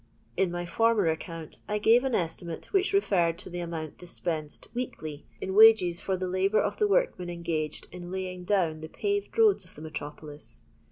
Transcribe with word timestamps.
In 0.35 0.49
my 0.49 0.65
former 0.65 1.05
account 1.07 1.59
I 1.67 1.77
gave 1.77 2.03
an 2.03 2.15
estimate 2.15 2.73
which 2.73 2.91
referred 2.91 3.37
to 3.37 3.51
tho 3.51 3.59
amount 3.61 3.99
dispensed 3.99 4.67
weekly 4.73 5.27
in 5.39 5.53
wages 5.53 6.01
for 6.01 6.17
the 6.17 6.27
labour 6.27 6.59
of 6.59 6.77
the 6.77 6.87
workmen 6.87 7.29
engaged 7.29 7.85
in 7.91 8.05
lajring 8.05 8.47
down 8.47 8.81
the 8.81 8.89
paved 8.89 9.37
roads 9.37 9.63
of 9.63 9.75
the 9.75 9.81
metropolis. 9.83 10.63